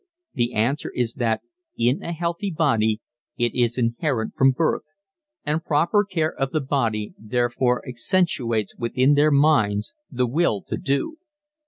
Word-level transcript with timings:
The 0.33 0.53
answer 0.55 0.91
is 0.95 1.13
that 1.21 1.41
in 1.77 2.01
a 2.01 2.11
healthy 2.11 2.49
body 2.49 3.01
it 3.37 3.53
is 3.53 3.77
inherent 3.77 4.33
from 4.35 4.49
birth, 4.49 4.95
and 5.45 5.63
proper 5.63 6.03
care 6.03 6.33
of 6.33 6.49
the 6.49 6.59
body 6.59 7.13
therefore 7.19 7.87
accentuates 7.87 8.75
within 8.79 9.13
their 9.13 9.29
minds 9.29 9.93
the 10.11 10.25
will 10.25 10.63
to 10.63 10.77
do. 10.77 11.17